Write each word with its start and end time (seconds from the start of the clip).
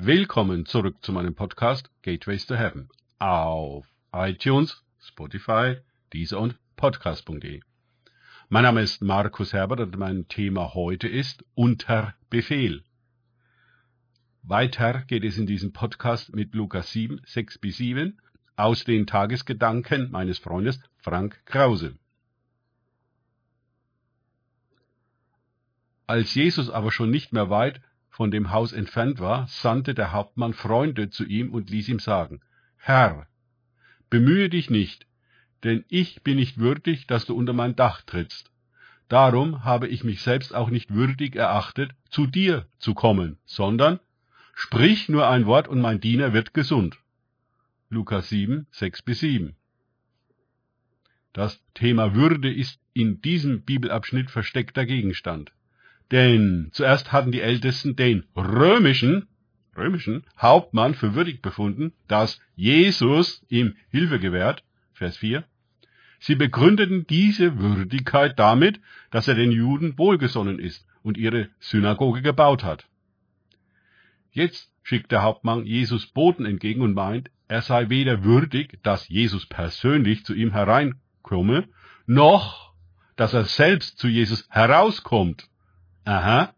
Willkommen 0.00 0.64
zurück 0.64 1.02
zu 1.02 1.10
meinem 1.10 1.34
Podcast 1.34 1.90
Gateways 2.02 2.46
to 2.46 2.54
Heaven 2.54 2.88
auf 3.18 3.84
iTunes, 4.12 4.84
Spotify, 5.00 5.78
Deezer 6.12 6.38
und 6.38 6.56
Podcast.de. 6.76 7.62
Mein 8.48 8.62
Name 8.62 8.82
ist 8.82 9.02
Markus 9.02 9.52
Herbert 9.52 9.80
und 9.80 9.98
mein 9.98 10.28
Thema 10.28 10.72
heute 10.72 11.08
ist 11.08 11.44
Unter 11.56 12.14
Befehl. 12.30 12.84
Weiter 14.44 15.02
geht 15.08 15.24
es 15.24 15.36
in 15.36 15.48
diesem 15.48 15.72
Podcast 15.72 16.32
mit 16.32 16.54
Lukas 16.54 16.92
7, 16.92 17.20
6 17.26 17.58
bis 17.58 17.78
7 17.78 18.20
aus 18.54 18.84
den 18.84 19.04
Tagesgedanken 19.04 20.12
meines 20.12 20.38
Freundes 20.38 20.80
Frank 20.98 21.44
Krause. 21.44 21.98
Als 26.06 26.36
Jesus 26.36 26.70
aber 26.70 26.92
schon 26.92 27.10
nicht 27.10 27.32
mehr 27.32 27.50
weit 27.50 27.80
von 28.18 28.32
dem 28.32 28.50
Haus 28.50 28.72
entfernt 28.72 29.20
war, 29.20 29.46
sandte 29.46 29.94
der 29.94 30.10
Hauptmann 30.10 30.52
Freunde 30.52 31.08
zu 31.08 31.24
ihm 31.24 31.50
und 31.54 31.70
ließ 31.70 31.88
ihm 31.88 32.00
sagen, 32.00 32.40
Herr, 32.76 33.28
bemühe 34.10 34.48
dich 34.48 34.70
nicht, 34.70 35.06
denn 35.62 35.84
ich 35.88 36.24
bin 36.24 36.34
nicht 36.34 36.58
würdig, 36.58 37.06
dass 37.06 37.26
du 37.26 37.36
unter 37.36 37.52
mein 37.52 37.76
Dach 37.76 38.02
trittst. 38.02 38.50
Darum 39.08 39.62
habe 39.62 39.86
ich 39.86 40.02
mich 40.02 40.20
selbst 40.20 40.52
auch 40.52 40.68
nicht 40.68 40.92
würdig 40.92 41.36
erachtet, 41.36 41.92
zu 42.10 42.26
dir 42.26 42.66
zu 42.80 42.92
kommen, 42.92 43.38
sondern 43.44 44.00
sprich 44.52 45.08
nur 45.08 45.28
ein 45.28 45.46
Wort 45.46 45.68
und 45.68 45.80
mein 45.80 46.00
Diener 46.00 46.32
wird 46.32 46.54
gesund. 46.54 46.98
Lukas 47.88 48.30
7, 48.30 48.66
6 48.72 49.02
bis 49.02 49.20
7. 49.20 49.54
Das 51.32 51.62
Thema 51.72 52.16
Würde 52.16 52.52
ist 52.52 52.80
in 52.94 53.22
diesem 53.22 53.62
Bibelabschnitt 53.62 54.28
versteckter 54.28 54.86
Gegenstand. 54.86 55.52
Denn 56.10 56.68
zuerst 56.72 57.12
hatten 57.12 57.32
die 57.32 57.42
Ältesten 57.42 57.96
den 57.96 58.24
römischen, 58.34 59.28
römischen 59.76 60.24
Hauptmann 60.38 60.94
für 60.94 61.14
würdig 61.14 61.42
befunden, 61.42 61.92
dass 62.08 62.40
Jesus 62.56 63.44
ihm 63.48 63.76
Hilfe 63.90 64.18
gewährt, 64.18 64.64
Vers 64.94 65.18
4. 65.18 65.44
Sie 66.20 66.34
begründeten 66.34 67.06
diese 67.06 67.58
Würdigkeit 67.58 68.38
damit, 68.38 68.80
dass 69.10 69.28
er 69.28 69.34
den 69.34 69.52
Juden 69.52 69.98
wohlgesonnen 69.98 70.58
ist 70.58 70.86
und 71.02 71.16
ihre 71.16 71.48
Synagoge 71.60 72.22
gebaut 72.22 72.64
hat. 72.64 72.86
Jetzt 74.32 74.72
schickt 74.82 75.12
der 75.12 75.22
Hauptmann 75.22 75.64
Jesus 75.64 76.06
Boten 76.06 76.44
entgegen 76.44 76.80
und 76.80 76.94
meint, 76.94 77.30
er 77.46 77.62
sei 77.62 77.88
weder 77.88 78.24
würdig, 78.24 78.78
dass 78.82 79.08
Jesus 79.08 79.46
persönlich 79.46 80.24
zu 80.24 80.34
ihm 80.34 80.52
hereinkomme, 80.52 81.68
noch 82.06 82.74
dass 83.16 83.34
er 83.34 83.44
selbst 83.44 83.98
zu 83.98 84.08
Jesus 84.08 84.46
herauskommt. 84.50 85.48
Aha. 86.08 86.54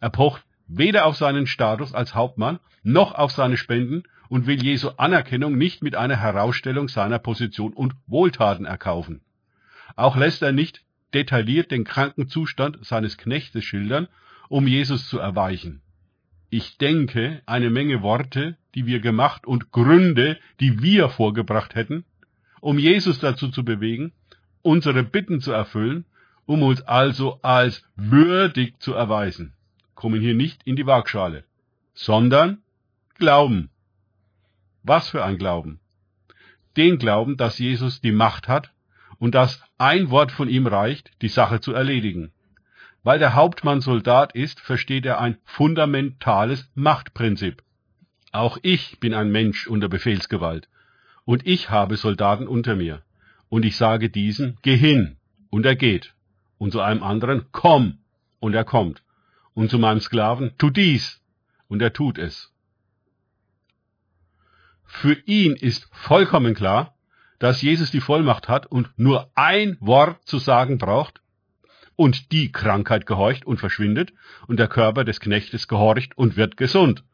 Er 0.00 0.08
pocht 0.08 0.42
weder 0.68 1.04
auf 1.04 1.18
seinen 1.18 1.46
Status 1.46 1.92
als 1.92 2.14
Hauptmann 2.14 2.60
noch 2.82 3.14
auf 3.14 3.30
seine 3.30 3.58
Spenden 3.58 4.04
und 4.30 4.46
will 4.46 4.62
Jesu 4.62 4.88
Anerkennung 4.96 5.58
nicht 5.58 5.82
mit 5.82 5.94
einer 5.94 6.16
Herausstellung 6.16 6.88
seiner 6.88 7.18
Position 7.18 7.74
und 7.74 7.94
Wohltaten 8.06 8.64
erkaufen. 8.64 9.20
Auch 9.96 10.16
lässt 10.16 10.40
er 10.40 10.52
nicht 10.52 10.82
detailliert 11.12 11.72
den 11.72 11.84
kranken 11.84 12.26
Zustand 12.26 12.78
seines 12.80 13.18
Knechtes 13.18 13.64
schildern, 13.64 14.08
um 14.48 14.66
Jesus 14.66 15.08
zu 15.10 15.18
erweichen. 15.18 15.82
Ich 16.48 16.78
denke, 16.78 17.42
eine 17.44 17.68
Menge 17.68 18.00
Worte, 18.00 18.56
die 18.74 18.86
wir 18.86 19.00
gemacht 19.00 19.46
und 19.46 19.72
Gründe, 19.72 20.38
die 20.60 20.80
wir 20.80 21.10
vorgebracht 21.10 21.74
hätten, 21.74 22.06
um 22.62 22.78
Jesus 22.78 23.18
dazu 23.18 23.48
zu 23.48 23.62
bewegen, 23.62 24.12
unsere 24.62 25.02
Bitten 25.02 25.42
zu 25.42 25.52
erfüllen 25.52 26.06
um 26.46 26.62
uns 26.62 26.82
also 26.82 27.38
als 27.42 27.82
würdig 27.96 28.78
zu 28.80 28.94
erweisen, 28.94 29.54
kommen 29.94 30.20
hier 30.20 30.34
nicht 30.34 30.62
in 30.64 30.76
die 30.76 30.86
Waagschale, 30.86 31.44
sondern 31.94 32.62
Glauben. 33.16 33.70
Was 34.82 35.08
für 35.08 35.24
ein 35.24 35.38
Glauben? 35.38 35.80
Den 36.76 36.98
Glauben, 36.98 37.36
dass 37.36 37.58
Jesus 37.58 38.00
die 38.00 38.12
Macht 38.12 38.48
hat 38.48 38.72
und 39.18 39.34
dass 39.34 39.62
ein 39.78 40.10
Wort 40.10 40.32
von 40.32 40.48
ihm 40.48 40.66
reicht, 40.66 41.10
die 41.22 41.28
Sache 41.28 41.60
zu 41.60 41.72
erledigen. 41.72 42.32
Weil 43.04 43.18
der 43.18 43.34
Hauptmann 43.34 43.80
Soldat 43.80 44.34
ist, 44.34 44.60
versteht 44.60 45.06
er 45.06 45.20
ein 45.20 45.38
fundamentales 45.44 46.68
Machtprinzip. 46.74 47.62
Auch 48.32 48.58
ich 48.62 48.98
bin 48.98 49.14
ein 49.14 49.30
Mensch 49.30 49.68
unter 49.68 49.88
Befehlsgewalt. 49.88 50.68
Und 51.24 51.46
ich 51.46 51.70
habe 51.70 51.96
Soldaten 51.96 52.48
unter 52.48 52.74
mir. 52.74 53.02
Und 53.48 53.64
ich 53.64 53.76
sage 53.76 54.10
diesen, 54.10 54.58
geh 54.62 54.76
hin. 54.76 55.16
Und 55.50 55.64
er 55.64 55.76
geht 55.76 56.13
und 56.64 56.70
zu 56.70 56.80
einem 56.80 57.02
anderen, 57.02 57.44
komm, 57.52 57.98
und 58.40 58.54
er 58.54 58.64
kommt, 58.64 59.02
und 59.52 59.68
zu 59.68 59.78
meinem 59.78 60.00
Sklaven, 60.00 60.52
tu 60.56 60.70
dies, 60.70 61.20
und 61.68 61.82
er 61.82 61.92
tut 61.92 62.16
es. 62.16 62.54
Für 64.86 65.12
ihn 65.26 65.56
ist 65.56 65.86
vollkommen 65.92 66.54
klar, 66.54 66.94
dass 67.38 67.60
Jesus 67.60 67.90
die 67.90 68.00
Vollmacht 68.00 68.48
hat 68.48 68.64
und 68.64 68.88
nur 68.96 69.30
ein 69.34 69.76
Wort 69.80 70.26
zu 70.26 70.38
sagen 70.38 70.78
braucht, 70.78 71.20
und 71.96 72.32
die 72.32 72.50
Krankheit 72.50 73.04
gehorcht 73.04 73.44
und 73.44 73.58
verschwindet, 73.58 74.14
und 74.46 74.58
der 74.58 74.68
Körper 74.68 75.04
des 75.04 75.20
Knechtes 75.20 75.68
gehorcht 75.68 76.16
und 76.16 76.38
wird 76.38 76.56
gesund. 76.56 77.04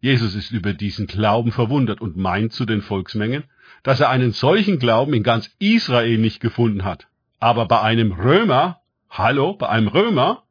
Jesus 0.00 0.34
ist 0.34 0.52
über 0.52 0.72
diesen 0.72 1.06
Glauben 1.06 1.52
verwundert 1.52 2.00
und 2.00 2.16
meint 2.16 2.54
zu 2.54 2.64
den 2.64 2.80
Volksmengen, 2.80 3.44
dass 3.82 4.00
er 4.00 4.08
einen 4.08 4.32
solchen 4.32 4.78
Glauben 4.78 5.12
in 5.12 5.22
ganz 5.22 5.54
Israel 5.58 6.16
nicht 6.16 6.40
gefunden 6.40 6.82
hat. 6.82 7.09
Aber 7.40 7.66
bei 7.66 7.80
einem 7.80 8.12
Römer, 8.12 8.80
hallo, 9.08 9.54
bei 9.54 9.68
einem 9.68 9.88
Römer, 9.88 10.44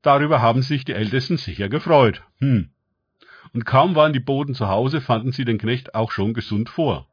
darüber 0.00 0.40
haben 0.40 0.62
sich 0.62 0.86
die 0.86 0.94
Ältesten 0.94 1.36
sicher 1.36 1.68
gefreut. 1.68 2.22
Hm. 2.38 2.70
Und 3.52 3.64
kaum 3.66 3.94
waren 3.94 4.14
die 4.14 4.20
Boten 4.20 4.54
zu 4.54 4.68
Hause, 4.68 5.00
fanden 5.02 5.32
sie 5.32 5.44
den 5.44 5.58
Knecht 5.58 5.94
auch 5.94 6.12
schon 6.12 6.32
gesund 6.32 6.70
vor. 6.70 7.06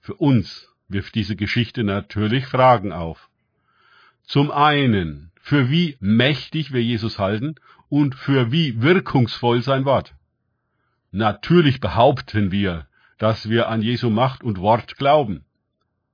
Für 0.00 0.14
uns 0.14 0.68
wirft 0.88 1.14
diese 1.14 1.36
Geschichte 1.36 1.84
natürlich 1.84 2.46
Fragen 2.46 2.92
auf. 2.92 3.28
Zum 4.24 4.50
einen, 4.50 5.30
für 5.40 5.70
wie 5.70 5.96
mächtig 6.00 6.72
wir 6.72 6.82
Jesus 6.82 7.18
halten 7.18 7.54
und 7.88 8.16
für 8.16 8.50
wie 8.50 8.82
wirkungsvoll 8.82 9.62
sein 9.62 9.84
Wort. 9.84 10.14
Natürlich 11.12 11.80
behaupten 11.80 12.50
wir, 12.50 12.86
dass 13.18 13.48
wir 13.48 13.68
an 13.68 13.82
Jesu 13.82 14.10
Macht 14.10 14.42
und 14.42 14.60
Wort 14.60 14.96
glauben. 14.96 15.44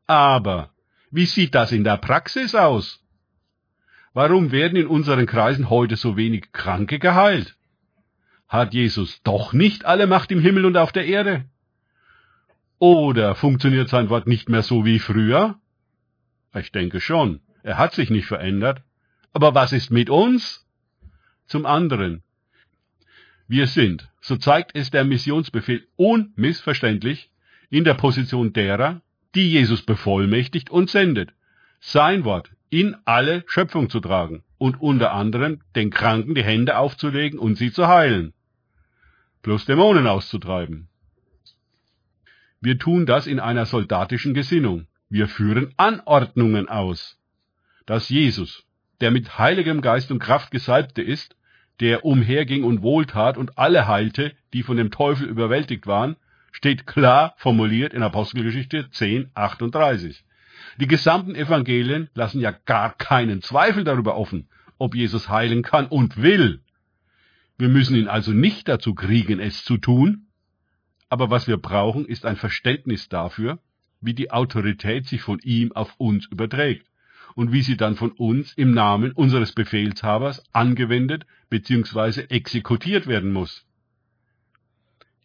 Aber 0.07 0.71
wie 1.11 1.27
sieht 1.27 1.55
das 1.55 1.73
in 1.73 1.85
der 1.85 1.97
Praxis 1.97 2.55
aus? 2.55 3.03
Warum 4.13 4.51
werden 4.51 4.77
in 4.77 4.87
unseren 4.87 5.27
Kreisen 5.27 5.69
heute 5.69 5.97
so 5.97 6.17
wenig 6.17 6.53
Kranke 6.53 6.99
geheilt? 6.99 7.57
Hat 8.49 8.73
Jesus 8.75 9.23
doch 9.23 9.53
nicht 9.53 9.85
alle 9.85 10.07
Macht 10.07 10.31
im 10.31 10.41
Himmel 10.41 10.65
und 10.65 10.77
auf 10.77 10.93
der 10.93 11.07
Erde? 11.07 11.45
Oder 12.79 13.35
funktioniert 13.35 13.89
sein 13.89 14.09
Wort 14.09 14.27
nicht 14.27 14.49
mehr 14.49 14.63
so 14.63 14.85
wie 14.85 14.99
früher? 14.99 15.59
Ich 16.55 16.73
denke 16.73 17.01
schon. 17.01 17.41
Er 17.63 17.79
hat 17.79 17.95
sich 17.95 18.11
nicht 18.11 18.27
verändert. 18.27 18.83
Aber 19.33 19.55
was 19.55 19.73
ist 19.73 19.91
mit 19.91 20.09
uns? 20.09 20.67
Zum 21.47 21.67
anderen. 21.67 22.23
Wir 23.49 23.67
sind, 23.67 24.09
so 24.21 24.37
zeigt 24.37 24.75
es 24.75 24.91
der 24.91 25.05
Missionsbefehl 25.05 25.87
unmissverständlich, 25.97 27.31
in 27.71 27.85
der 27.85 27.95
Position 27.95 28.53
derer, 28.53 29.03
die 29.37 29.51
Jesus 29.51 29.83
bevollmächtigt 29.83 30.71
und 30.71 30.91
sendet, 30.91 31.33
sein 31.79 32.25
Wort 32.25 32.51
in 32.71 32.97
alle 33.05 33.45
Schöpfung 33.47 33.91
zu 33.91 34.01
tragen 34.01 34.43
und 34.59 34.81
unter 34.81 35.13
anderem 35.13 35.61
den 35.77 35.91
Kranken 35.91 36.35
die 36.35 36.43
Hände 36.43 36.79
aufzulegen 36.79 37.39
und 37.39 37.57
sie 37.57 37.71
zu 37.71 37.87
heilen, 37.87 38.33
plus 39.43 39.67
Dämonen 39.67 40.07
auszutreiben. 40.07 40.89
Wir 42.61 42.79
tun 42.79 43.07
das 43.07 43.27
in 43.27 43.39
einer 43.39 43.67
soldatischen 43.67 44.35
Gesinnung. 44.35 44.87
Wir 45.09 45.29
führen 45.29 45.73
Anordnungen 45.77 46.69
aus. 46.69 47.19
Dass 47.85 48.09
Jesus, 48.09 48.65
der 49.01 49.11
mit 49.11 49.39
heiligem 49.39 49.83
Geist 49.83 50.11
und 50.11 50.19
Kraft 50.19 50.51
gesalbte 50.51 51.03
ist, 51.03 51.37
der 51.79 52.05
umherging 52.05 52.65
und 52.65 52.83
wohltat 52.83 53.37
und 53.37 53.59
alle 53.59 53.87
heilte, 53.87 54.33
die 54.53 54.63
von 54.63 54.79
dem 54.79 54.91
Teufel 54.91 55.29
überwältigt 55.29 55.87
waren, 55.87 56.17
steht 56.57 56.87
klar 56.87 57.35
formuliert 57.37 57.93
in 57.93 58.03
Apostelgeschichte 58.03 58.89
10, 58.89 59.31
38. 59.35 60.25
Die 60.81 60.87
gesamten 60.87 61.35
Evangelien 61.35 62.09
lassen 62.15 62.41
ja 62.41 62.51
gar 62.51 62.97
keinen 62.97 63.43
Zweifel 63.43 63.85
darüber 63.85 64.17
offen, 64.17 64.49
ob 64.79 64.95
Jesus 64.95 65.29
heilen 65.29 65.63
kann 65.63 65.87
und 65.87 66.23
will. 66.23 66.63
Wir 67.59 67.69
müssen 67.69 67.95
ihn 67.95 68.09
also 68.09 68.33
nicht 68.33 68.69
dazu 68.69 68.95
kriegen, 68.95 69.39
es 69.39 69.65
zu 69.65 69.77
tun, 69.77 70.29
aber 71.11 71.29
was 71.29 71.47
wir 71.47 71.59
brauchen, 71.59 72.07
ist 72.07 72.25
ein 72.25 72.37
Verständnis 72.37 73.11
dafür, 73.11 73.59
wie 74.01 74.15
die 74.15 74.31
Autorität 74.31 75.07
sich 75.07 75.21
von 75.21 75.39
ihm 75.41 75.73
auf 75.73 75.93
uns 75.99 76.25
überträgt 76.25 76.87
und 77.35 77.53
wie 77.53 77.61
sie 77.61 77.77
dann 77.77 77.97
von 77.97 78.13
uns 78.13 78.55
im 78.55 78.71
Namen 78.71 79.13
unseres 79.13 79.53
Befehlshabers 79.53 80.43
angewendet 80.55 81.27
bzw. 81.51 82.23
exekutiert 82.31 83.07
werden 83.07 83.35
muss. 83.35 83.67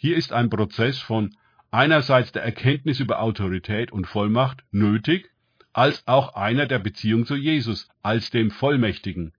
Hier 0.03 0.18
ist 0.18 0.33
ein 0.33 0.50
Prozess 0.50 0.98
von 0.98 1.36
einerseits 1.69 2.31
der 2.31 2.42
Erkenntnis 2.42 3.00
über 3.00 3.21
Autorität 3.21 3.92
und 3.92 4.07
Vollmacht 4.07 4.63
nötig, 4.71 5.30
als 5.74 6.07
auch 6.07 6.33
einer 6.33 6.65
der 6.65 6.80
Beziehung 6.80 7.27
zu 7.27 7.36
Jesus 7.36 7.88
als 8.01 8.31
dem 8.31 8.50
Vollmächtigen 8.50 9.33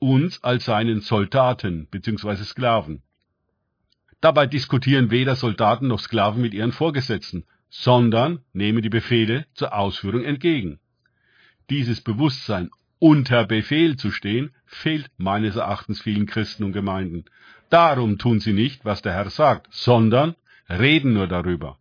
uns 0.00 0.42
als 0.42 0.64
seinen 0.64 1.02
Soldaten 1.02 1.86
bzw. 1.86 2.42
Sklaven. 2.42 3.02
Dabei 4.20 4.48
diskutieren 4.48 5.12
weder 5.12 5.36
Soldaten 5.36 5.86
noch 5.86 6.00
Sklaven 6.00 6.42
mit 6.42 6.52
ihren 6.52 6.72
Vorgesetzten, 6.72 7.44
sondern 7.70 8.40
nehmen 8.52 8.82
die 8.82 8.88
Befehle 8.88 9.46
zur 9.54 9.72
Ausführung 9.72 10.24
entgegen. 10.24 10.80
Dieses 11.70 12.00
Bewusstsein, 12.00 12.70
unter 12.98 13.46
Befehl 13.46 13.94
zu 13.94 14.10
stehen, 14.10 14.50
fehlt 14.66 15.12
meines 15.16 15.54
Erachtens 15.54 16.02
vielen 16.02 16.26
Christen 16.26 16.64
und 16.64 16.72
Gemeinden. 16.72 17.24
Darum 17.72 18.18
tun 18.18 18.38
sie 18.38 18.52
nicht, 18.52 18.84
was 18.84 19.00
der 19.00 19.14
Herr 19.14 19.30
sagt, 19.30 19.66
sondern 19.70 20.34
reden 20.68 21.14
nur 21.14 21.26
darüber. 21.26 21.78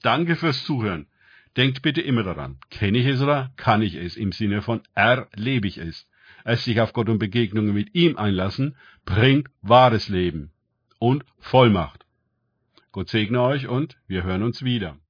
Danke 0.00 0.34
fürs 0.34 0.64
Zuhören. 0.64 1.08
Denkt 1.58 1.82
bitte 1.82 2.00
immer 2.00 2.22
daran, 2.22 2.56
kenne 2.70 2.96
ich 2.96 3.06
es 3.06 3.20
oder 3.20 3.52
kann 3.56 3.82
ich 3.82 3.96
es, 3.96 4.16
im 4.16 4.32
Sinne 4.32 4.62
von 4.62 4.80
erlebe 4.94 5.68
ich 5.68 5.76
es. 5.76 6.08
Es 6.42 6.64
sich 6.64 6.80
auf 6.80 6.94
Gott 6.94 7.10
und 7.10 7.18
Begegnungen 7.18 7.74
mit 7.74 7.94
ihm 7.94 8.16
einlassen, 8.16 8.76
bringt 9.04 9.48
wahres 9.60 10.08
Leben 10.08 10.52
und 10.98 11.26
Vollmacht. 11.38 12.06
Gott 12.92 13.10
segne 13.10 13.42
euch 13.42 13.68
und 13.68 13.98
wir 14.06 14.22
hören 14.22 14.42
uns 14.42 14.64
wieder. 14.64 14.96